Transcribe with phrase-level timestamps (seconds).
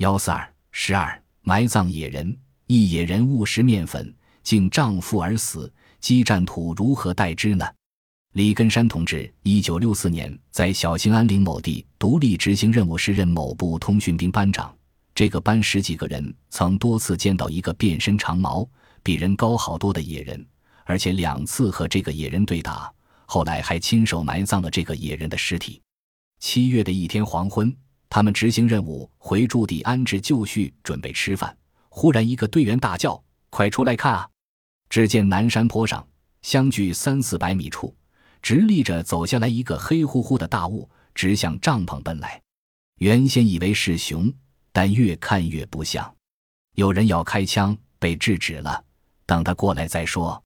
[0.00, 2.34] 幺四二十二埋葬野人，
[2.66, 5.70] 一野人误食面粉，竟胀腹而死。
[6.00, 7.66] 激战土如何待之呢？
[8.32, 14.74] 李根山同志，一九六四年在小兴安岭某地独立执行任务时，任某部通讯兵班长。
[15.14, 18.66] 这个班十几个人，曾多次见到一个变身长毛、
[19.02, 20.42] 比人高好多的野人，
[20.86, 22.90] 而且两次和这个野人对打。
[23.26, 25.78] 后来还亲手埋葬了这个野人的尸体。
[26.38, 27.70] 七月的一天黄昏，
[28.10, 31.56] 他们执行任务回驻地安置就绪，准备吃饭。
[31.88, 34.28] 忽然，一个队员大叫：“快出来看啊！”
[34.90, 36.06] 只见南山坡上，
[36.42, 37.94] 相距三四百米处，
[38.42, 42.42] 直立着走下来一个黑乎乎的大物，直向帐篷奔来。
[42.96, 44.32] 原先以为是熊，
[44.72, 46.12] 但越看越不像。
[46.74, 48.84] 有人要开枪，被制止了。
[49.24, 50.42] 等他过来再说。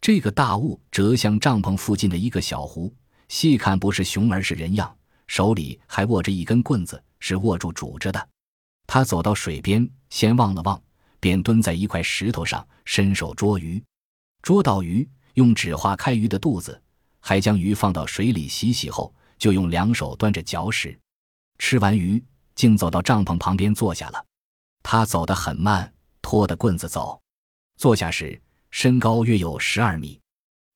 [0.00, 2.94] 这个大物折向帐篷附近的一个小湖，
[3.28, 4.96] 细看不是熊，而是人样，
[5.30, 8.28] 手里还握着一根棍子，是握住拄着的。
[8.88, 10.82] 他走到水边，先望了望。
[11.20, 13.80] 便蹲在一块石头上，伸手捉鱼，
[14.42, 16.82] 捉到鱼，用纸划开鱼的肚子，
[17.20, 20.98] 还将鱼放到水里洗洗后，就用两手端着嚼食。
[21.58, 22.20] 吃完鱼，
[22.56, 24.26] 竟走到帐篷旁边坐下了。
[24.82, 27.22] 他走得很慢，拖着棍子走。
[27.76, 30.20] 坐下时，身高约有十二米。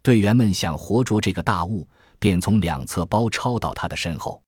[0.00, 1.89] 队员们想活捉这个大物，
[2.20, 4.41] 便从两侧包抄到他的身后。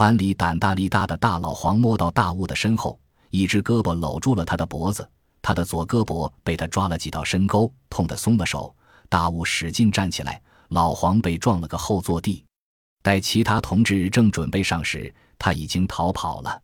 [0.00, 2.98] 班里胆大力大的大老黄摸到大雾的身后，
[3.28, 5.06] 一只胳膊搂住了他的脖子。
[5.42, 8.74] 他的左胳膊被他抓了几道深沟，痛得松了手。
[9.10, 12.42] 大雾使劲站起来，老黄被撞了个后坐地。
[13.02, 16.58] 待其他同志正准备上时，他已经逃跑了。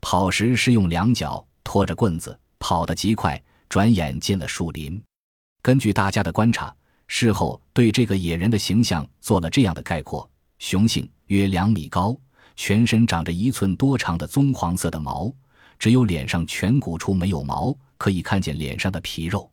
[0.00, 5.02] 跑时是用两脚拖着棍子，跑得极快，转眼进了树林。
[5.62, 6.72] 根据大家的观察，
[7.08, 12.16] 事后对这个野人的形象做了这样的概括：雄性，约两米高，
[12.58, 15.32] 全身长着一寸多长的棕黄色的毛，
[15.78, 17.74] 只有脸上颧骨处没有毛。
[17.96, 19.50] 可以看见脸上的皮肉，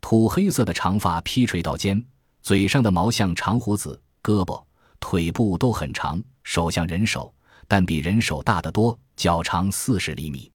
[0.00, 2.02] 土黑色的长发披垂到肩，
[2.42, 4.62] 嘴上的毛像长胡子，胳膊、
[4.98, 7.32] 腿部都很长，手像人手，
[7.66, 10.50] 但比人手大得多，脚长四十厘米，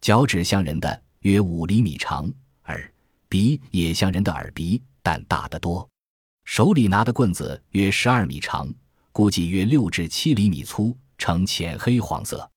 [0.00, 2.30] 脚趾像人的约五厘米长，
[2.66, 2.92] 耳
[3.28, 5.86] 鼻也像人的耳鼻，但大得多。
[6.44, 8.72] 手里拿的棍子约十二米长，
[9.12, 12.50] 估计约六至七厘米粗，呈浅黑黄色。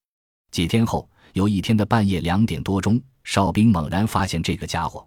[0.49, 2.99] 几天后，有一天的半夜两点多钟。
[3.25, 5.05] 哨兵猛然发现这个家伙，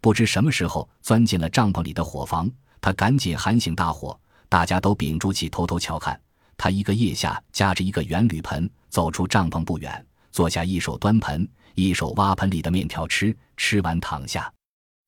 [0.00, 2.50] 不知什么时候钻进了帐篷里的火房。
[2.80, 4.18] 他赶紧喊醒大伙，
[4.48, 6.18] 大家都屏住气偷偷瞧看。
[6.56, 13.34] 他一个腋下夹着一个圆铝盆，走出帐篷不远，坐下，一手端盆，一手挖盆里的面条吃。
[13.56, 14.52] 吃完躺下，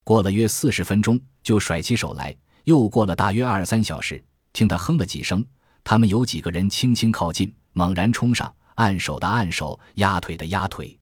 [0.05, 2.34] 过了约四十分钟，就甩起手来。
[2.65, 4.22] 又过了大约二三小时，
[4.53, 5.44] 听他哼了几声，
[5.83, 10.98] 他们有几个人轻轻靠近，猛然冲上，按手的按手，压腿的压腿。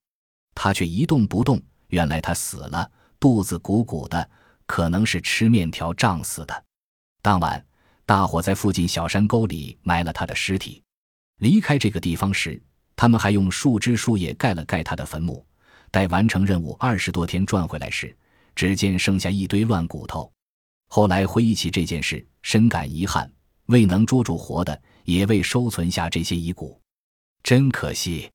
[0.54, 1.60] 他却一动不动。
[1.88, 4.30] 原来他死了，肚子鼓鼓的，
[4.66, 6.64] 可能是吃面条胀死的。
[7.22, 7.64] 当晚，
[8.04, 10.82] 大伙在附近小山沟里埋了他的尸体。
[11.38, 12.62] 离开这个地方时，
[12.94, 15.46] 他们还用树枝树叶盖了盖他的坟墓。
[15.90, 18.14] 待完成任务二十多天转回来时，
[18.54, 20.30] 只见剩下一堆乱骨头。
[20.88, 23.32] 后来回忆起这件事，深感遗憾，
[23.66, 24.78] 未能捉住活的，
[25.08, 26.82] 也未收存下这些遗骨，
[27.42, 28.30] 真可惜。